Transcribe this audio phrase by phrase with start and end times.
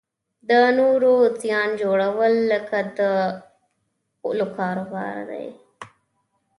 [0.49, 2.99] د نورو زیان جوړول لکه د
[4.21, 5.47] غولو کاروبار دی.